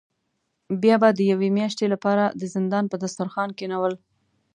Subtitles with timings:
[0.81, 3.93] بیا به د یوې میاشتې له پاره د زندان په دسترخوان کینول.